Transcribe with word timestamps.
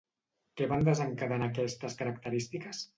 Què 0.61 0.69
van 0.71 0.87
desencadenar 0.89 1.53
aquestes 1.53 2.03
característiques? 2.05 2.87